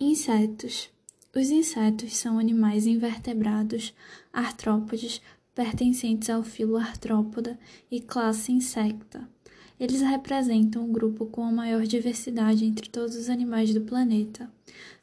Insetos. 0.00 0.88
Os 1.34 1.50
insetos 1.50 2.14
são 2.16 2.38
animais 2.38 2.86
invertebrados, 2.86 3.92
artrópodes, 4.32 5.20
pertencentes 5.56 6.30
ao 6.30 6.44
filo 6.44 6.76
Artrópoda 6.76 7.58
e 7.90 8.00
classe 8.00 8.52
Insecta. 8.52 9.28
Eles 9.78 10.00
representam 10.00 10.84
o 10.84 10.92
grupo 10.92 11.26
com 11.26 11.42
a 11.42 11.50
maior 11.50 11.84
diversidade 11.84 12.64
entre 12.64 12.88
todos 12.88 13.16
os 13.16 13.28
animais 13.28 13.74
do 13.74 13.80
planeta. 13.80 14.48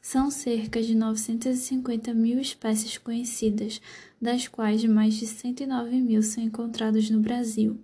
São 0.00 0.30
cerca 0.30 0.80
de 0.80 0.94
950 0.94 2.14
mil 2.14 2.40
espécies 2.40 2.96
conhecidas, 2.96 3.82
das 4.18 4.48
quais 4.48 4.82
mais 4.86 5.12
de 5.12 5.26
109 5.26 6.00
mil 6.00 6.22
são 6.22 6.42
encontrados 6.42 7.10
no 7.10 7.20
Brasil. 7.20 7.78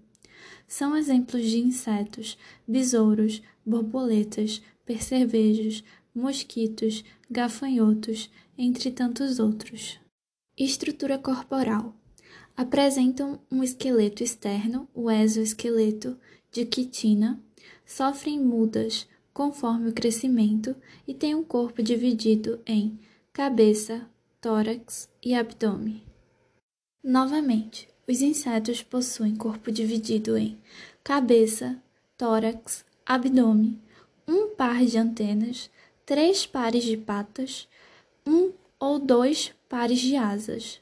São 0.67 0.97
exemplos 0.97 1.45
de 1.45 1.59
insetos, 1.59 2.39
besouros, 2.67 3.43
borboletas, 3.67 4.63
percevejos, 4.87 5.85
mosquitos, 6.15 7.05
gafanhotos, 7.31 8.31
entre 8.57 8.91
tantos 8.91 9.39
outros. 9.39 9.99
Estrutura 10.57 11.19
corporal. 11.19 11.95
Apresentam 12.57 13.41
um 13.51 13.63
esqueleto 13.63 14.23
externo, 14.23 14.89
o 14.95 15.11
exoesqueleto, 15.11 16.19
de 16.51 16.67
quitina, 16.67 17.43
sofrem 17.87 18.39
mudas 18.39 19.09
conforme 19.33 19.89
o 19.89 19.93
crescimento 19.93 20.77
e 21.09 21.15
têm 21.15 21.35
um 21.35 21.43
corpo 21.43 21.83
dividido 21.83 22.61
em 22.67 22.99
cabeça, 23.33 24.07
tórax 24.41 25.09
e 25.25 25.35
abdômen. 25.35 26.03
Novamente, 27.03 27.89
os 28.07 28.21
insetos 28.21 28.83
possuem 28.83 29.35
corpo 29.35 29.73
dividido 29.73 30.37
em 30.37 30.59
cabeça, 31.03 31.83
tórax, 32.17 32.85
abdômen, 33.07 33.81
um 34.29 34.55
par 34.55 34.85
de 34.85 34.99
antenas, 34.99 35.71
três 36.05 36.47
pares 36.47 36.85
de 36.85 36.97
patas, 36.97 37.69
um 38.27 38.53
ou 38.79 38.99
dois 38.99 39.53
pares 39.69 40.01
de 40.01 40.17
asas. 40.17 40.81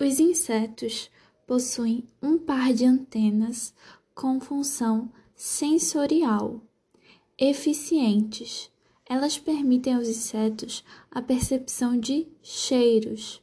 Os 0.00 0.20
insetos 0.20 1.10
possuem 1.46 2.04
um 2.22 2.38
par 2.38 2.72
de 2.72 2.84
antenas 2.84 3.74
com 4.14 4.40
função 4.40 5.10
sensorial 5.34 6.60
eficientes. 7.36 8.70
Elas 9.04 9.38
permitem 9.38 9.94
aos 9.94 10.08
insetos 10.08 10.84
a 11.10 11.20
percepção 11.20 11.98
de 11.98 12.26
cheiros. 12.42 13.42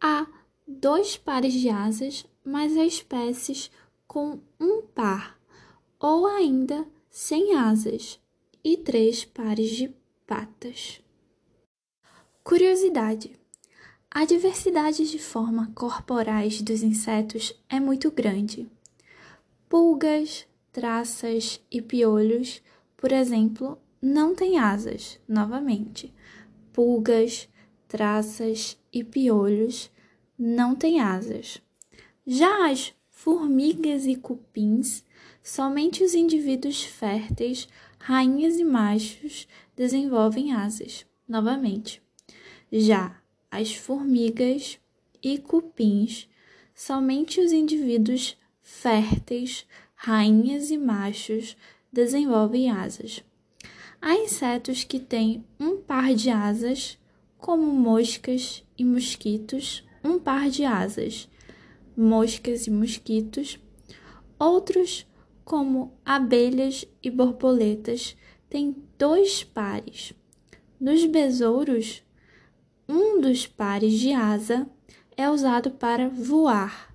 Há 0.00 0.26
dois 0.66 1.16
pares 1.16 1.52
de 1.52 1.68
asas, 1.68 2.26
mas 2.44 2.76
há 2.76 2.84
espécies 2.84 3.70
com 4.06 4.40
um 4.58 4.82
par 4.82 5.38
ou 6.00 6.26
ainda 6.26 6.86
sem 7.10 7.54
asas 7.54 8.18
e 8.64 8.76
três 8.76 9.24
pares 9.24 9.70
de 9.70 9.92
patas. 10.26 11.00
Curiosidade: 12.42 13.38
a 14.10 14.24
diversidade 14.24 15.10
de 15.10 15.18
formas 15.18 15.68
corporais 15.74 16.62
dos 16.62 16.82
insetos 16.82 17.52
é 17.68 17.78
muito 17.78 18.10
grande. 18.10 18.66
Pulgas, 19.68 20.46
traças 20.72 21.60
e 21.70 21.82
piolhos, 21.82 22.62
por 22.96 23.12
exemplo, 23.12 23.78
não 24.00 24.34
têm 24.34 24.58
asas, 24.58 25.20
novamente. 25.28 26.12
Pulgas, 26.72 27.48
traças 27.86 28.78
e 28.92 29.04
piolhos 29.04 29.90
não 30.38 30.74
têm 30.74 31.00
asas. 31.00 31.60
Já 32.26 32.70
as 32.70 32.94
formigas 33.10 34.06
e 34.06 34.14
cupins, 34.14 35.04
somente 35.42 36.04
os 36.04 36.14
indivíduos 36.14 36.82
férteis, 36.82 37.68
rainhas 37.98 38.56
e 38.56 38.64
machos, 38.64 39.46
desenvolvem 39.76 40.52
asas, 40.52 41.06
novamente. 41.28 42.02
Já 42.70 43.20
as 43.50 43.74
formigas 43.74 44.78
e 45.22 45.38
cupins, 45.38 46.28
somente 46.74 47.40
os 47.40 47.52
indivíduos 47.52 48.36
férteis, 48.62 49.66
rainhas 49.94 50.70
e 50.70 50.78
machos 50.78 51.56
desenvolvem 51.92 52.70
asas. 52.70 53.24
Há 54.00 54.14
insetos 54.14 54.84
que 54.84 55.00
têm 55.00 55.44
um 55.58 55.78
par 55.78 56.14
de 56.14 56.30
asas, 56.30 56.98
como 57.36 57.64
moscas 57.72 58.62
e 58.76 58.84
mosquitos, 58.84 59.84
um 60.04 60.18
par 60.18 60.48
de 60.50 60.64
asas, 60.64 61.28
moscas 61.96 62.66
e 62.66 62.70
mosquitos. 62.70 63.58
Outros, 64.38 65.04
como 65.48 65.98
abelhas 66.04 66.84
e 67.02 67.10
borboletas, 67.10 68.14
têm 68.50 68.76
dois 68.98 69.42
pares. 69.42 70.12
Nos 70.78 71.06
besouros, 71.06 72.02
um 72.86 73.18
dos 73.18 73.46
pares 73.46 73.94
de 73.94 74.12
asa 74.12 74.68
é 75.16 75.30
usado 75.30 75.70
para 75.70 76.10
voar 76.10 76.94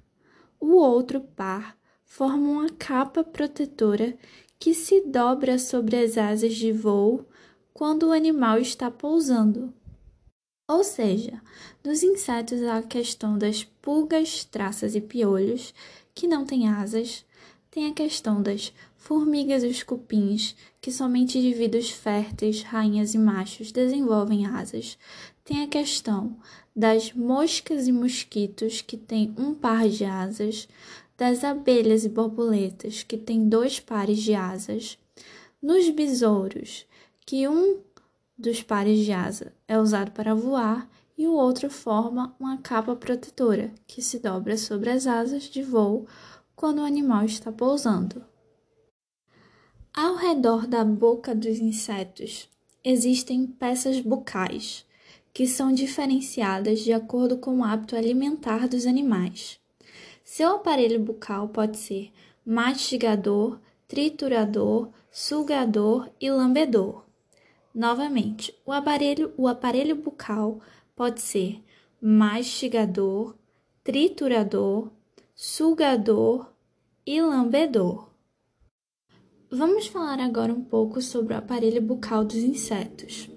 o 0.60 0.76
outro 0.76 1.20
par 1.20 1.76
forma 2.06 2.48
uma 2.48 2.70
capa 2.70 3.24
protetora 3.24 4.16
que 4.60 4.76
se 4.76 5.02
dobra 5.02 5.58
sobre 5.58 5.98
as 5.98 6.16
asas 6.16 6.54
de 6.54 6.72
voo 6.72 7.28
quando 7.74 8.04
o 8.04 8.12
animal 8.12 8.60
está 8.60 8.92
pousando. 8.92 9.74
Ou 10.70 10.84
seja, 10.84 11.42
nos 11.84 12.04
insetos 12.04 12.62
há 12.62 12.78
a 12.78 12.84
questão 12.84 13.36
das 13.36 13.64
pulgas, 13.64 14.46
traças 14.46 14.94
e 14.94 15.02
piolhos, 15.02 15.74
que 16.14 16.28
não 16.28 16.46
têm 16.46 16.70
asas, 16.70 17.26
tem 17.74 17.88
a 17.88 17.94
questão 17.94 18.40
das 18.40 18.72
formigas 18.96 19.64
e 19.64 19.68
os 19.68 19.82
cupins, 19.82 20.56
que 20.80 20.92
somente 20.92 21.40
indivíduos 21.40 21.90
férteis, 21.90 22.62
rainhas 22.62 23.16
e 23.16 23.18
machos 23.18 23.72
desenvolvem 23.72 24.46
asas. 24.46 24.96
Tem 25.44 25.64
a 25.64 25.68
questão 25.68 26.38
das 26.76 27.14
moscas 27.14 27.88
e 27.88 27.92
mosquitos, 27.92 28.82
que 28.82 28.96
têm 28.96 29.34
um 29.40 29.56
par 29.56 29.90
de 29.90 30.06
asas, 30.06 30.68
das 31.18 31.44
abelhas 31.44 32.06
e 32.06 32.10
borboletas, 32.10 33.02
que 33.02 33.18
têm 33.18 33.50
dois 33.50 33.80
pares 33.80 34.22
de 34.22 34.36
asas, 34.36 35.00
nos 35.60 35.90
besouros, 35.90 36.86
que 37.26 37.48
um 37.48 37.80
dos 38.38 38.62
pares 38.62 39.04
de 39.04 39.12
asa 39.12 39.52
é 39.68 39.80
usado 39.80 40.12
para 40.12 40.36
voar 40.36 40.88
e 41.18 41.28
o 41.28 41.34
outro 41.34 41.72
forma 41.72 42.36
uma 42.40 42.58
capa 42.58 42.96
protetora 42.96 43.72
que 43.88 44.00
se 44.00 44.20
dobra 44.20 44.58
sobre 44.58 44.92
as 44.92 45.08
asas 45.08 45.44
de 45.44 45.64
voo 45.64 46.06
quando 46.56 46.80
o 46.80 46.86
animal 46.86 47.26
está 47.26 47.52
pousando. 47.52 48.24
Ao 49.94 50.16
redor 50.16 50.66
da 50.68 50.84
boca 50.84 51.36
dos 51.36 51.60
insetos 51.60 52.50
existem 52.84 53.46
peças 53.46 54.00
bucais, 54.00 54.86
que 55.34 55.48
são 55.48 55.72
diferenciadas 55.72 56.80
de 56.80 56.92
acordo 56.94 57.38
com 57.38 57.60
o 57.60 57.64
hábito 57.64 57.96
alimentar 57.96 58.68
dos 58.68 58.86
animais. 58.86 59.60
Seu 60.24 60.56
aparelho 60.56 61.00
bucal 61.00 61.50
pode 61.50 61.78
ser 61.78 62.12
mastigador, 62.46 63.60
triturador, 63.88 64.90
sugador 65.12 66.10
e 66.20 66.32
lambedor. 66.32 67.04
Novamente, 67.74 68.56
o 68.66 68.72
aparelho, 68.72 69.34
o 69.38 69.48
aparelho 69.48 69.96
bucal 69.96 70.60
pode 70.96 71.22
ser 71.22 71.64
mastigador, 72.02 73.36
triturador, 73.84 74.92
sugador 75.46 76.56
e 77.06 77.22
lambedor. 77.22 78.10
Vamos 79.52 79.88
falar 79.88 80.22
agora 80.22 80.54
um 80.54 80.64
pouco 80.64 81.02
sobre 81.02 81.34
o 81.34 81.38
aparelho 81.38 81.82
bucal 81.82 82.24
dos 82.24 82.38
insetos. 82.38 83.30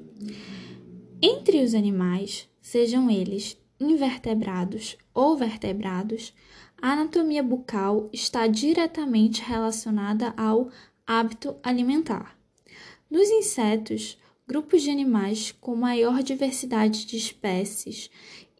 Entre 1.21 1.65
os 1.65 1.75
animais, 1.75 2.49
sejam 2.61 3.11
eles 3.11 3.61
invertebrados 3.81 4.97
ou 5.12 5.37
vertebrados, 5.37 6.33
a 6.81 6.93
anatomia 6.93 7.43
bucal 7.43 8.09
está 8.12 8.47
diretamente 8.47 9.43
relacionada 9.43 10.33
ao 10.37 10.71
hábito 11.05 11.56
alimentar. 11.61 12.39
Nos 13.11 13.28
insetos, 13.28 14.16
grupos 14.47 14.83
de 14.83 14.91
animais 14.91 15.53
com 15.60 15.75
maior 15.75 16.22
diversidade 16.22 17.04
de 17.04 17.16
espécies 17.16 18.09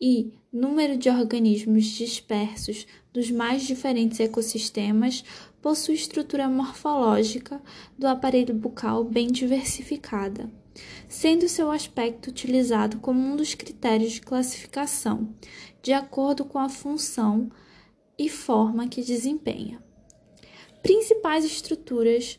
e 0.01 0.33
número 0.53 0.97
de 0.97 1.09
organismos 1.09 1.85
dispersos 1.85 2.87
dos 3.13 3.31
mais 3.31 3.63
diferentes 3.63 4.19
ecossistemas 4.19 5.25
possui 5.63 5.95
estrutura 5.95 6.49
morfológica 6.49 7.63
do 7.97 8.07
aparelho 8.07 8.55
bucal 8.55 9.05
bem 9.05 9.29
diversificada, 9.29 10.51
sendo 11.09 11.49
seu 11.49 11.71
aspecto 11.71 12.29
utilizado 12.29 12.99
como 12.99 13.21
um 13.21 13.37
dos 13.37 13.55
critérios 13.55 14.13
de 14.13 14.21
classificação, 14.21 15.35
de 15.83 15.93
acordo 15.93 16.45
com 16.45 16.59
a 16.59 16.69
função 16.69 17.51
e 18.19 18.29
forma 18.29 18.89
que 18.89 19.03
desempenha. 19.03 19.83
Principais 20.83 21.45
estruturas 21.45 22.39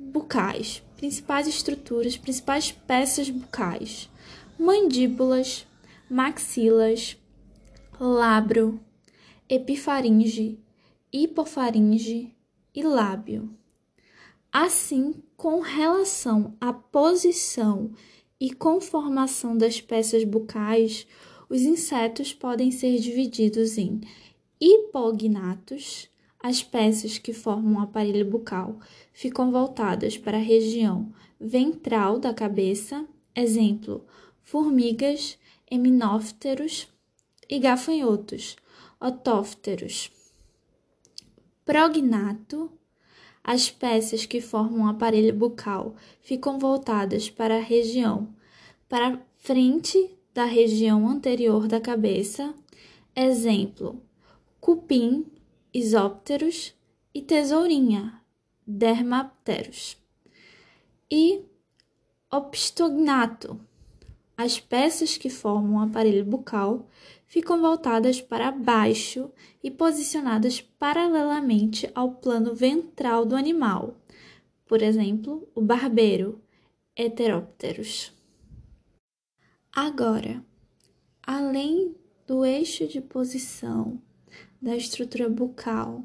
bucais, 0.00 0.82
principais 0.96 1.46
estruturas, 1.46 2.16
principais 2.16 2.72
peças 2.72 3.30
bucais: 3.30 4.08
mandíbulas, 4.58 5.66
maxilas, 6.10 7.16
labro, 7.98 8.80
epifaringe, 9.48 10.58
hipofaringe 11.12 12.34
e 12.74 12.82
lábio. 12.82 13.50
Assim, 14.52 15.14
com 15.36 15.60
relação 15.60 16.56
à 16.60 16.72
posição 16.72 17.92
e 18.40 18.52
conformação 18.52 19.56
das 19.56 19.80
peças 19.80 20.24
bucais, 20.24 21.06
os 21.48 21.62
insetos 21.62 22.32
podem 22.32 22.70
ser 22.70 22.98
divididos 22.98 23.78
em 23.78 24.00
hipognatos, 24.60 26.09
as 26.42 26.62
peças 26.62 27.18
que 27.18 27.32
formam 27.32 27.80
o 27.80 27.84
aparelho 27.84 28.24
bucal 28.24 28.78
ficam 29.12 29.52
voltadas 29.52 30.16
para 30.16 30.38
a 30.38 30.40
região 30.40 31.12
ventral 31.38 32.18
da 32.18 32.32
cabeça, 32.32 33.06
exemplo, 33.36 34.06
formigas, 34.42 35.38
eminófteros 35.70 36.88
e 37.48 37.58
gafanhotos, 37.58 38.56
otófteros. 38.98 40.10
Prognato, 41.64 42.70
as 43.44 43.70
peças 43.70 44.24
que 44.24 44.40
formam 44.40 44.86
o 44.86 44.88
aparelho 44.88 45.34
bucal 45.34 45.94
ficam 46.22 46.58
voltadas 46.58 47.28
para 47.28 47.56
a 47.56 47.62
região 47.62 48.34
para 48.88 49.20
frente 49.38 50.10
da 50.34 50.44
região 50.44 51.08
anterior 51.08 51.68
da 51.68 51.80
cabeça, 51.80 52.52
exemplo, 53.14 54.02
cupim, 54.60 55.24
isópteros 55.72 56.74
e 57.14 57.22
tesourinha, 57.22 58.20
dermapteros. 58.66 59.96
E 61.10 61.42
opistognato. 62.30 63.60
As 64.36 64.58
peças 64.58 65.16
que 65.18 65.28
formam 65.28 65.80
o 65.80 65.84
aparelho 65.84 66.24
bucal 66.24 66.88
ficam 67.26 67.60
voltadas 67.60 68.20
para 68.20 68.50
baixo 68.50 69.30
e 69.62 69.70
posicionadas 69.70 70.60
paralelamente 70.60 71.90
ao 71.94 72.12
plano 72.12 72.54
ventral 72.54 73.26
do 73.26 73.36
animal. 73.36 73.96
Por 74.66 74.82
exemplo, 74.82 75.48
o 75.54 75.60
barbeiro, 75.60 76.40
Heteropterus. 76.96 78.12
Agora, 79.72 80.44
além 81.22 81.94
do 82.26 82.44
eixo 82.44 82.86
de 82.86 83.00
posição 83.00 84.00
da 84.60 84.76
estrutura 84.76 85.28
bucal, 85.28 86.04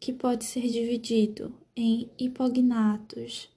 que 0.00 0.12
pode 0.12 0.44
ser 0.44 0.68
dividido 0.68 1.54
em 1.76 2.10
hipognatos. 2.18 3.50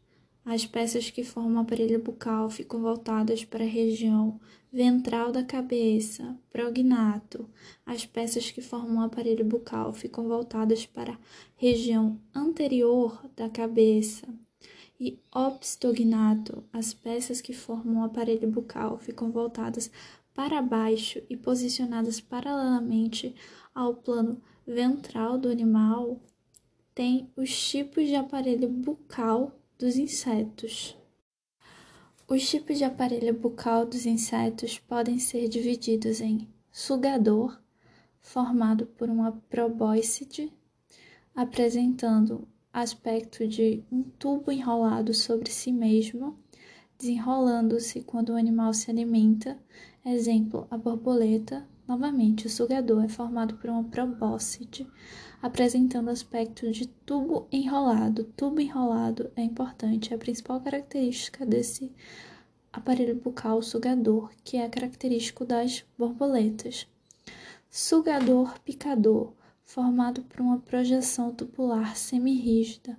As 0.45 0.65
peças 0.65 1.09
que 1.09 1.23
formam 1.23 1.57
o 1.57 1.59
aparelho 1.59 1.99
bucal 1.99 2.49
ficam 2.49 2.81
voltadas 2.81 3.43
para 3.43 3.65
a 3.65 3.67
região 3.67 4.39
ventral 4.71 5.31
da 5.31 5.43
cabeça, 5.43 6.37
prognato. 6.49 7.49
As 7.85 8.05
peças 8.05 8.49
que 8.49 8.61
formam 8.61 9.01
o 9.01 9.05
aparelho 9.05 9.43
bucal 9.43 9.91
ficam 9.91 10.27
voltadas 10.27 10.85
para 10.85 11.13
a 11.13 11.17
região 11.57 12.17
anterior 12.33 13.29
da 13.35 13.49
cabeça. 13.49 14.27
E 14.99 15.19
obstognato, 15.35 16.63
as 16.73 16.93
peças 16.93 17.39
que 17.39 17.53
formam 17.53 18.01
o 18.01 18.05
aparelho 18.05 18.49
bucal 18.49 18.97
ficam 18.97 19.29
voltadas 19.29 19.91
para 20.37 20.61
baixo 20.61 21.19
e 21.27 21.35
posicionadas 21.35 22.21
paralelamente 22.21 23.33
ao 23.73 23.95
plano 23.95 24.39
ventral 24.67 25.35
do 25.35 25.49
animal, 25.49 26.21
tem 26.93 27.27
os 27.35 27.49
tipos 27.69 28.05
de 28.05 28.13
aparelho 28.13 28.69
bucal 28.69 29.59
dos 29.79 29.97
insetos. 29.97 30.95
Os 32.27 32.47
tipos 32.47 32.77
de 32.77 32.83
aparelho 32.83 33.33
bucal 33.33 33.83
dos 33.83 34.05
insetos 34.05 34.77
podem 34.77 35.17
ser 35.17 35.47
divididos 35.47 36.21
em 36.21 36.47
sugador, 36.71 37.59
formado 38.21 38.85
por 38.85 39.09
uma 39.09 39.31
probóscide, 39.49 40.53
apresentando 41.33 42.47
aspecto 42.71 43.47
de 43.47 43.83
um 43.91 44.03
tubo 44.03 44.51
enrolado 44.51 45.15
sobre 45.15 45.49
si 45.49 45.71
mesmo, 45.71 46.37
desenrolando-se 46.97 48.01
quando 48.01 48.29
o 48.29 48.35
animal 48.35 48.73
se 48.73 48.89
alimenta, 48.89 49.57
Exemplo, 50.09 50.65
a 50.71 50.77
borboleta. 50.77 51.67
Novamente, 51.85 52.47
o 52.47 52.49
sugador 52.49 53.03
é 53.03 53.09
formado 53.09 53.55
por 53.55 53.69
uma 53.69 53.83
probóscide, 53.83 54.89
apresentando 55.41 56.09
aspecto 56.09 56.71
de 56.71 56.87
tubo 56.87 57.45
enrolado. 57.51 58.23
Tubo 58.23 58.61
enrolado 58.61 59.29
é 59.35 59.41
importante, 59.41 60.13
é 60.13 60.15
a 60.15 60.17
principal 60.17 60.61
característica 60.61 61.45
desse 61.45 61.91
aparelho 62.71 63.15
bucal 63.15 63.61
sugador, 63.61 64.31
que 64.45 64.55
é 64.55 64.69
característico 64.69 65.43
das 65.43 65.83
borboletas. 65.97 66.87
Sugador 67.69 68.57
picador, 68.61 69.33
formado 69.65 70.21
por 70.23 70.39
uma 70.39 70.59
projeção 70.59 71.33
tubular 71.33 71.97
semirrígida, 71.97 72.97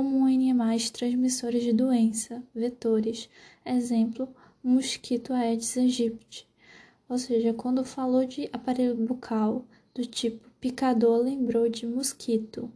em 0.00 0.34
animais 0.34 0.90
transmissores 0.90 1.62
de 1.62 1.72
doença, 1.72 2.42
vetores. 2.54 3.28
Exemplo, 3.64 4.26
mosquito 4.64 5.34
Aedes 5.34 5.76
aegypti. 5.76 6.48
Ou 7.08 7.18
seja, 7.18 7.52
quando 7.52 7.84
falou 7.84 8.24
de 8.24 8.48
aparelho 8.52 8.96
bucal 8.96 9.66
do 9.94 10.06
tipo 10.06 10.48
picador, 10.58 11.18
lembrou 11.18 11.68
de 11.68 11.86
mosquito. 11.86 12.72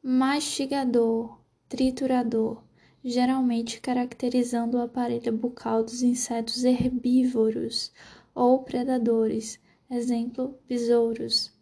Mastigador, 0.00 1.40
triturador, 1.68 2.62
geralmente 3.02 3.80
caracterizando 3.80 4.76
o 4.76 4.82
aparelho 4.82 5.32
bucal 5.36 5.82
dos 5.82 6.02
insetos 6.02 6.62
herbívoros 6.62 7.90
ou 8.34 8.62
predadores, 8.62 9.58
exemplo, 9.90 10.56
besouros. 10.68 11.52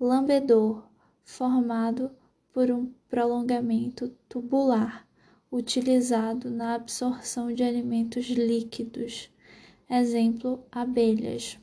Lambedor, 0.00 0.84
formado 1.24 2.10
por 2.52 2.70
um 2.70 2.92
prolongamento 3.08 4.08
tubular 4.28 5.06
utilizado 5.50 6.50
na 6.50 6.74
absorção 6.74 7.52
de 7.52 7.62
alimentos 7.62 8.26
líquidos, 8.26 9.30
exemplo, 9.88 10.64
abelhas. 10.72 11.58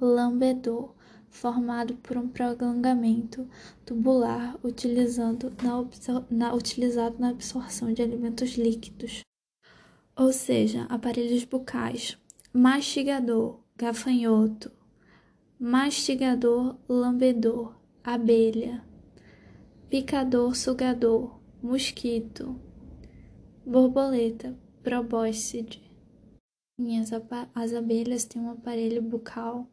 Lambedor, 0.00 0.94
formado 1.28 1.96
por 1.96 2.16
um 2.16 2.28
prolongamento 2.28 3.48
tubular 3.84 4.56
utilizando 4.62 5.52
na, 5.62 5.84
na, 6.30 6.54
utilizado 6.54 7.16
na 7.18 7.30
absorção 7.30 7.92
de 7.92 8.02
alimentos 8.02 8.56
líquidos, 8.56 9.22
ou 10.16 10.32
seja, 10.32 10.84
aparelhos 10.84 11.44
bucais. 11.44 12.16
Mastigador, 12.52 13.58
gafanhoto. 13.76 14.70
Mastigador, 15.58 16.76
lambedor, 16.88 17.74
abelha. 18.04 18.84
Picador, 19.94 20.56
sugador, 20.56 21.38
mosquito, 21.62 22.60
borboleta, 23.64 24.58
probóscide. 24.82 25.80
As 27.54 27.72
abelhas 27.72 28.24
têm 28.24 28.42
um 28.42 28.50
aparelho 28.50 29.00
bucal, 29.00 29.70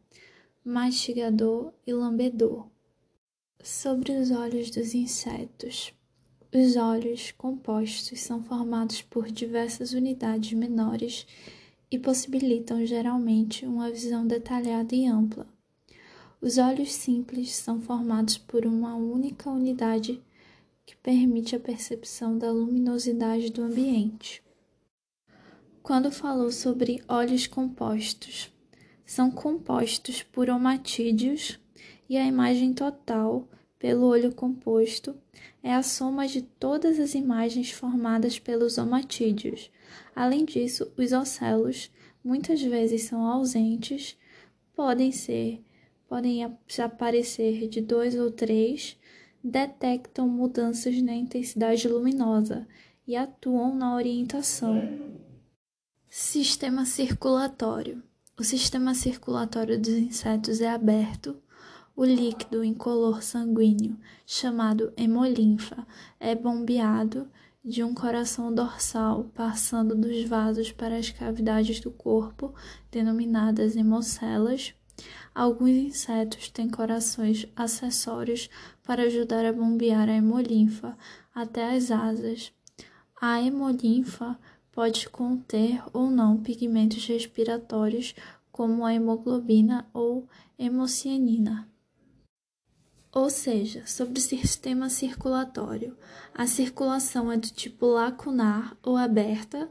mastigador 0.64 1.72
e 1.84 1.92
lambedor. 1.92 2.68
Sobre 3.60 4.12
os 4.12 4.30
olhos 4.30 4.70
dos 4.70 4.94
insetos. 4.94 5.92
Os 6.54 6.76
olhos 6.76 7.32
compostos 7.32 8.20
são 8.20 8.44
formados 8.44 9.02
por 9.02 9.28
diversas 9.28 9.92
unidades 9.92 10.52
menores 10.52 11.26
e 11.90 11.98
possibilitam 11.98 12.86
geralmente 12.86 13.66
uma 13.66 13.90
visão 13.90 14.24
detalhada 14.24 14.94
e 14.94 15.04
ampla. 15.04 15.51
Os 16.42 16.58
olhos 16.58 16.92
simples 16.92 17.54
são 17.54 17.80
formados 17.80 18.36
por 18.36 18.66
uma 18.66 18.96
única 18.96 19.48
unidade 19.48 20.20
que 20.84 20.96
permite 20.96 21.54
a 21.54 21.60
percepção 21.60 22.36
da 22.36 22.50
luminosidade 22.50 23.48
do 23.48 23.62
ambiente. 23.62 24.42
Quando 25.84 26.10
falou 26.10 26.50
sobre 26.50 27.00
óleos 27.06 27.46
compostos, 27.46 28.52
são 29.06 29.30
compostos 29.30 30.24
por 30.24 30.50
omatídeos 30.50 31.60
e 32.08 32.16
a 32.16 32.26
imagem 32.26 32.74
total 32.74 33.48
pelo 33.78 34.06
olho 34.06 34.34
composto 34.34 35.14
é 35.62 35.72
a 35.72 35.82
soma 35.84 36.26
de 36.26 36.42
todas 36.42 36.98
as 36.98 37.14
imagens 37.14 37.70
formadas 37.70 38.40
pelos 38.40 38.78
omatídeos. 38.78 39.70
Além 40.12 40.44
disso, 40.44 40.92
os 40.96 41.12
ocelos 41.12 41.88
muitas 42.24 42.60
vezes 42.60 43.02
são 43.02 43.24
ausentes, 43.24 44.18
podem 44.74 45.12
ser, 45.12 45.62
podem 46.12 46.44
aparecer 46.44 47.66
de 47.70 47.80
dois 47.80 48.14
ou 48.14 48.30
três 48.30 48.98
detectam 49.42 50.28
mudanças 50.28 51.00
na 51.00 51.14
intensidade 51.14 51.88
luminosa 51.88 52.68
e 53.06 53.16
atuam 53.16 53.74
na 53.74 53.96
orientação. 53.96 54.76
Sistema 56.10 56.84
circulatório: 56.84 58.02
O 58.38 58.44
sistema 58.44 58.92
circulatório 58.92 59.80
dos 59.80 59.94
insetos 59.94 60.60
é 60.60 60.68
aberto. 60.68 61.34
O 61.96 62.04
líquido 62.04 62.62
incolor 62.62 63.22
sanguíneo, 63.22 63.98
chamado 64.26 64.92
hemolinfa, 64.98 65.86
é 66.20 66.34
bombeado 66.34 67.26
de 67.64 67.82
um 67.82 67.94
coração 67.94 68.54
dorsal, 68.54 69.30
passando 69.34 69.94
dos 69.94 70.24
vasos 70.24 70.72
para 70.72 70.98
as 70.98 71.08
cavidades 71.08 71.80
do 71.80 71.90
corpo, 71.90 72.54
denominadas 72.90 73.76
hemocelas, 73.76 74.74
Alguns 75.34 75.70
insetos 75.70 76.50
têm 76.50 76.68
corações 76.68 77.46
acessórios 77.56 78.48
para 78.84 79.04
ajudar 79.04 79.44
a 79.44 79.52
bombear 79.52 80.08
a 80.08 80.12
hemolinfa 80.12 80.96
até 81.34 81.74
as 81.74 81.90
asas. 81.90 82.52
A 83.20 83.40
hemolinfa 83.40 84.38
pode 84.72 85.08
conter 85.08 85.82
ou 85.92 86.10
não 86.10 86.42
pigmentos 86.42 87.06
respiratórios 87.06 88.14
como 88.50 88.84
a 88.84 88.94
hemoglobina 88.94 89.86
ou 89.92 90.28
hemocianina. 90.58 91.68
Ou 93.14 93.28
seja, 93.28 93.86
sobre 93.86 94.18
o 94.18 94.22
sistema 94.22 94.88
circulatório, 94.88 95.96
a 96.34 96.46
circulação 96.46 97.30
é 97.30 97.36
do 97.36 97.48
tipo 97.48 97.86
lacunar 97.86 98.74
ou 98.82 98.96
aberta, 98.96 99.68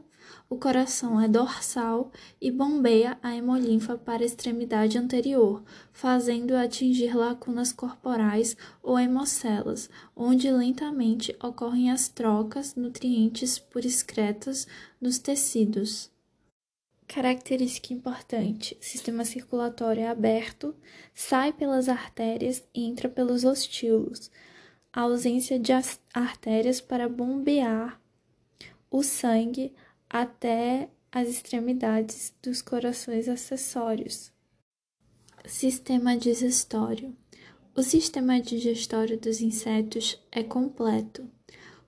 o 0.48 0.56
coração 0.56 1.20
é 1.20 1.26
dorsal 1.26 2.10
e 2.40 2.50
bombeia 2.50 3.18
a 3.22 3.34
hemolinfa 3.34 3.96
para 3.96 4.22
a 4.22 4.26
extremidade 4.26 4.98
anterior, 4.98 5.62
fazendo 5.92 6.54
atingir 6.54 7.16
lacunas 7.16 7.72
corporais 7.72 8.56
ou 8.82 8.98
hemocelas, 8.98 9.88
onde 10.14 10.50
lentamente 10.50 11.34
ocorrem 11.42 11.90
as 11.90 12.08
trocas 12.08 12.74
nutrientes 12.74 13.58
por 13.58 13.84
excretas 13.84 14.66
nos 15.00 15.18
tecidos. 15.18 16.10
Característica 17.06 17.92
importante: 17.92 18.76
sistema 18.80 19.24
circulatório 19.24 20.02
é 20.02 20.08
aberto, 20.08 20.74
sai 21.14 21.52
pelas 21.52 21.88
artérias 21.88 22.62
e 22.74 22.84
entra 22.84 23.08
pelos 23.08 23.44
ostíolos. 23.44 24.30
A 24.92 25.02
ausência 25.02 25.58
de 25.58 25.72
artérias 26.14 26.80
para 26.80 27.08
bombear 27.08 28.00
o 28.90 29.02
sangue 29.02 29.74
até 30.12 30.90
as 31.10 31.26
extremidades 31.28 32.34
dos 32.42 32.60
corações 32.60 33.28
acessórios. 33.28 34.30
Sistema 35.46 36.16
digestório: 36.16 37.16
O 37.74 37.82
sistema 37.82 38.38
digestório 38.38 39.18
dos 39.18 39.40
insetos 39.40 40.22
é 40.30 40.42
completo. 40.42 41.26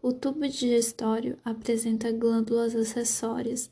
O 0.03 0.13
tubo 0.13 0.49
digestório 0.49 1.39
apresenta 1.45 2.11
glândulas 2.11 2.75
acessórias 2.75 3.71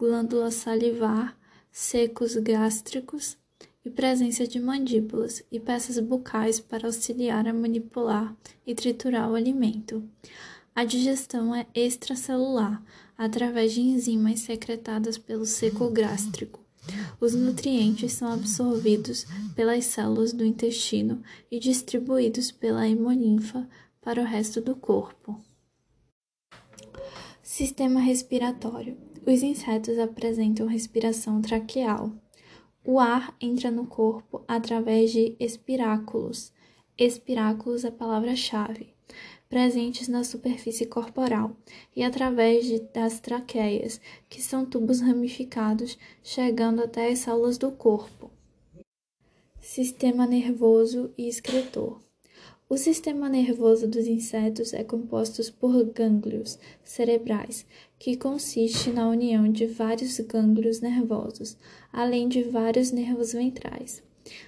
glândula 0.00 0.50
salivar, 0.50 1.38
secos 1.70 2.34
gástricos 2.36 3.36
e 3.84 3.90
presença 3.90 4.46
de 4.46 4.58
mandíbulas 4.58 5.44
e 5.52 5.60
peças 5.60 5.98
bucais 5.98 6.58
para 6.58 6.86
auxiliar 6.86 7.46
a 7.46 7.52
manipular 7.52 8.34
e 8.66 8.74
triturar 8.74 9.30
o 9.30 9.34
alimento. 9.34 10.02
A 10.74 10.84
digestão 10.84 11.54
é 11.54 11.66
extracelular, 11.74 12.82
através 13.20 13.74
de 13.74 13.82
enzimas 13.82 14.40
secretadas 14.40 15.18
pelo 15.18 15.44
seco 15.44 15.90
gástrico. 15.90 16.64
Os 17.20 17.34
nutrientes 17.34 18.14
são 18.14 18.32
absorvidos 18.32 19.26
pelas 19.54 19.84
células 19.84 20.32
do 20.32 20.42
intestino 20.42 21.22
e 21.50 21.60
distribuídos 21.60 22.50
pela 22.50 22.88
hemolinfa 22.88 23.68
para 24.00 24.22
o 24.22 24.24
resto 24.24 24.62
do 24.62 24.74
corpo. 24.74 25.38
Sistema 27.42 28.00
respiratório. 28.00 28.96
Os 29.26 29.42
insetos 29.42 29.98
apresentam 29.98 30.66
respiração 30.66 31.42
traqueal. 31.42 32.14
O 32.82 32.98
ar 32.98 33.36
entra 33.38 33.70
no 33.70 33.86
corpo 33.86 34.42
através 34.48 35.12
de 35.12 35.36
espiráculos. 35.38 36.54
Espiráculos 36.96 37.84
é 37.84 37.88
a 37.88 37.92
palavra-chave, 37.92 38.89
presentes 39.50 40.06
na 40.06 40.22
superfície 40.22 40.86
corporal, 40.86 41.56
e 41.94 42.04
através 42.04 42.64
de, 42.64 42.78
das 42.94 43.18
traqueias, 43.18 44.00
que 44.28 44.40
são 44.40 44.64
tubos 44.64 45.00
ramificados 45.00 45.98
chegando 46.22 46.80
até 46.80 47.10
as 47.10 47.18
células 47.18 47.58
do 47.58 47.72
corpo. 47.72 48.30
Sistema 49.60 50.24
nervoso 50.24 51.10
e 51.18 51.28
excretor. 51.28 52.00
O 52.68 52.76
sistema 52.76 53.28
nervoso 53.28 53.88
dos 53.88 54.06
insetos 54.06 54.72
é 54.72 54.84
composto 54.84 55.42
por 55.54 55.84
gânglios 55.86 56.56
cerebrais, 56.84 57.66
que 57.98 58.16
consiste 58.16 58.90
na 58.90 59.08
união 59.08 59.50
de 59.50 59.66
vários 59.66 60.20
gânglios 60.20 60.80
nervosos, 60.80 61.56
além 61.92 62.28
de 62.28 62.44
vários 62.44 62.92
nervos 62.92 63.32
ventrais. 63.32 64.00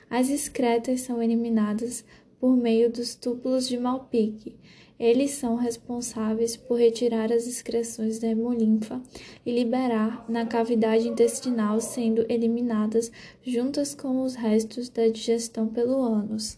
As 0.09 0.31
excretas 0.31 1.01
são 1.01 1.21
eliminadas 1.21 2.05
por 2.39 2.57
meio 2.57 2.91
dos 2.91 3.17
túbulos 3.17 3.69
de 3.69 3.77
Malpighi. 3.77 4.57
Eles 5.03 5.33
são 5.33 5.57
responsáveis 5.57 6.57
por 6.57 6.79
retirar 6.79 7.33
as 7.33 7.49
excreções 7.49 8.21
da 8.21 8.29
hemolinfa 8.29 9.03
e 9.45 9.53
liberar 9.53 10.25
na 10.29 10.47
cavidade 10.47 11.09
intestinal, 11.09 11.81
sendo 11.81 12.25
eliminadas 12.29 13.11
juntas 13.45 13.97
com 13.97 14.23
os 14.23 14.37
restos 14.37 14.89
da 14.89 15.09
digestão 15.09 15.67
pelo 15.67 16.01
ânus. 16.01 16.57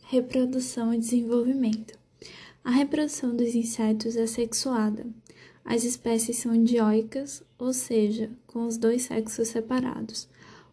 Reprodução 0.00 0.92
e 0.92 0.98
desenvolvimento. 0.98 1.98
A 2.62 2.72
reprodução 2.72 3.34
dos 3.34 3.54
insetos 3.54 4.16
é 4.16 4.26
sexuada. 4.26 5.06
As 5.64 5.82
espécies 5.82 6.36
são 6.36 6.62
dioicas, 6.62 7.42
ou 7.58 7.72
seja, 7.72 8.30
com 8.46 8.66
os 8.66 8.76
dois 8.76 9.04
sexos 9.04 9.48
separados. 9.48 10.28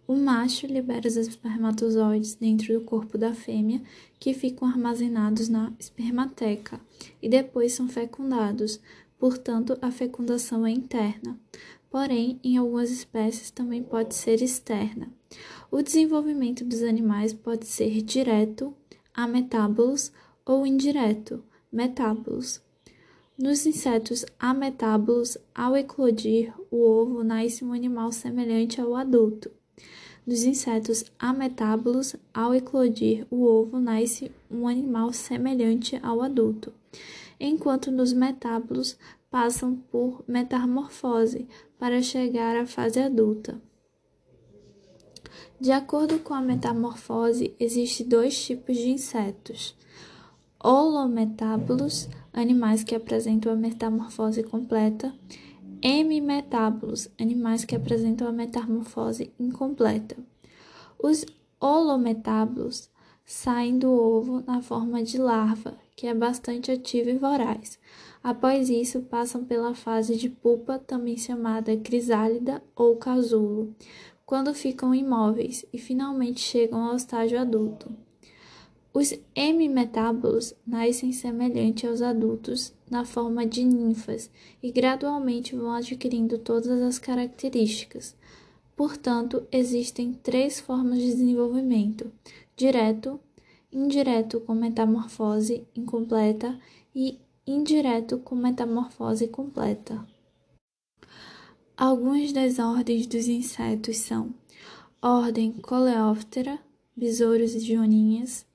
O 0.07 0.15
macho 0.15 0.65
libera 0.65 1.05
os 1.05 1.17
espermatozoides 1.17 2.35
dentro 2.35 2.73
do 2.73 2.85
corpo 2.85 3.17
da 3.17 3.33
fêmea, 3.33 3.81
que 4.17 4.33
ficam 4.33 4.65
armazenados 4.65 5.49
na 5.49 5.73
espermateca 5.77 6.79
e 7.21 7.27
depois 7.27 7.73
são 7.73 7.89
fecundados, 7.89 8.79
portanto, 9.19 9.77
a 9.81 9.91
fecundação 9.91 10.65
é 10.65 10.71
interna. 10.71 11.37
Porém, 11.89 12.39
em 12.41 12.55
algumas 12.55 12.89
espécies 12.89 13.51
também 13.51 13.83
pode 13.83 14.15
ser 14.15 14.41
externa. 14.41 15.11
O 15.69 15.81
desenvolvimento 15.81 16.63
dos 16.63 16.83
animais 16.83 17.33
pode 17.33 17.65
ser 17.65 18.01
direto 18.01 18.73
ametábolos 19.13 20.13
ou 20.45 20.65
indireto, 20.65 21.43
metábolos. 21.69 22.61
Nos 23.37 23.65
insetos 23.65 24.25
ametábolos, 24.39 25.37
ao 25.53 25.75
eclodir 25.75 26.53
o 26.71 26.81
ovo, 26.81 27.25
nasce 27.25 27.65
um 27.65 27.73
animal 27.73 28.11
semelhante 28.13 28.79
ao 28.79 28.95
adulto. 28.95 29.56
Nos 30.27 30.43
insetos 30.43 31.05
ametábolos, 31.17 32.17
ao 32.33 32.53
eclodir 32.53 33.25
o 33.31 33.45
ovo, 33.45 33.79
nasce 33.79 34.29
um 34.51 34.67
animal 34.67 35.13
semelhante 35.13 35.97
ao 36.03 36.21
adulto, 36.21 36.73
enquanto 37.39 37.89
nos 37.89 38.11
metábolos 38.11 38.97
passam 39.31 39.77
por 39.89 40.25
metamorfose 40.27 41.47
para 41.79 42.01
chegar 42.01 42.57
à 42.57 42.65
fase 42.65 42.99
adulta. 42.99 43.61
De 45.61 45.71
acordo 45.71 46.19
com 46.19 46.33
a 46.33 46.41
metamorfose, 46.41 47.55
existem 47.57 48.05
dois 48.05 48.37
tipos 48.37 48.75
de 48.75 48.89
insetos: 48.89 49.77
holometábulos, 50.61 52.09
animais 52.33 52.83
que 52.83 52.93
apresentam 52.93 53.53
a 53.53 53.55
metamorfose 53.55 54.43
completa, 54.43 55.15
hemimetábulos, 55.81 57.09
animais 57.19 57.65
que 57.65 57.75
apresentam 57.75 58.27
a 58.27 58.31
metamorfose 58.31 59.31
incompleta. 59.39 60.17
Os 60.97 61.25
holometábulos 61.59 62.89
saem 63.25 63.77
do 63.77 63.91
ovo 63.91 64.41
na 64.47 64.61
forma 64.61 65.03
de 65.03 65.17
larva, 65.17 65.77
que 65.95 66.07
é 66.07 66.13
bastante 66.13 66.71
ativa 66.71 67.09
e 67.09 67.17
voraz. 67.17 67.77
Após 68.23 68.69
isso, 68.69 69.01
passam 69.01 69.43
pela 69.43 69.73
fase 69.73 70.15
de 70.15 70.29
pupa, 70.29 70.79
também 70.79 71.17
chamada 71.17 71.75
crisálida 71.77 72.63
ou 72.75 72.95
casulo, 72.95 73.75
quando 74.25 74.53
ficam 74.53 74.93
imóveis 74.93 75.65
e 75.71 75.77
finalmente 75.77 76.39
chegam 76.39 76.83
ao 76.83 76.95
estágio 76.95 77.39
adulto. 77.39 78.06
Os 78.93 79.13
hemimetábolos 79.35 80.53
nascem 80.65 81.11
semelhante 81.11 81.85
aos 81.85 82.01
adultos 82.01 82.73
na 82.89 83.05
forma 83.05 83.45
de 83.45 83.63
ninfas 83.63 84.29
e 84.61 84.71
gradualmente 84.71 85.55
vão 85.55 85.71
adquirindo 85.71 86.37
todas 86.39 86.81
as 86.81 86.97
características. 86.97 88.15
Portanto, 88.75 89.45
existem 89.51 90.13
três 90.13 90.59
formas 90.59 90.99
de 90.99 91.07
desenvolvimento: 91.07 92.11
direto, 92.55 93.19
indireto 93.71 94.39
com 94.39 94.55
metamorfose 94.55 95.67
incompleta 95.75 96.57
e 96.95 97.19
indireto 97.45 98.17
com 98.19 98.35
metamorfose 98.35 99.27
completa. 99.27 100.05
Algumas 101.75 102.33
das 102.33 102.57
ordens 102.57 103.05
dos 103.05 103.27
insetos 103.27 103.97
são 103.97 104.33
Ordem 104.99 105.51
Coleóptera, 105.51 106.59
besouros 106.95 107.53
e 107.53 107.59
joaninhas, 107.59 108.46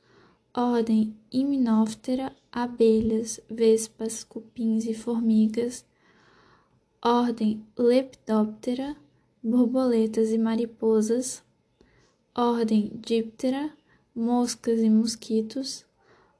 Ordem 0.54 1.16
Hymenoptera, 1.32 2.36
abelhas, 2.52 3.40
vespas, 3.48 4.22
cupins 4.22 4.84
e 4.84 4.92
formigas, 4.92 5.84
Ordem 7.02 7.64
Lepidoptera, 7.78 8.94
borboletas 9.42 10.30
e 10.30 10.36
mariposas, 10.36 11.42
Ordem 12.34 12.92
Diptera, 12.94 13.72
moscas 14.14 14.80
e 14.80 14.90
mosquitos, 14.90 15.86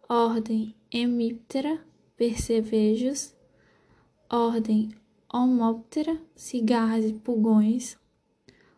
Ordem 0.07 0.75
Hemiptera, 0.91 1.81
percevejos, 2.15 3.35
Ordem 4.29 4.91
Homóptera, 5.33 6.21
cigarras 6.37 7.07
e 7.07 7.15
pulgões. 7.15 7.97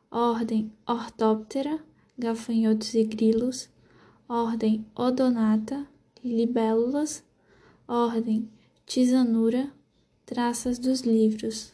Ordem 0.09 0.73
Ortóptera, 0.87 1.85
gafanhotos 2.17 2.95
e 2.95 3.03
grilos. 3.03 3.74
Ordem 4.27 4.87
Odonata, 4.95 5.87
libélulas. 6.25 7.23
Ordem 7.87 8.49
Tisanura, 8.87 9.71
traças 10.25 10.79
dos 10.79 11.03
livros. 11.03 11.74